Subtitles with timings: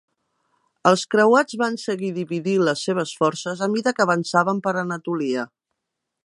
[0.91, 5.47] Els creuats van seguir dividint les seves forces a mida que avançaven per Anatolia.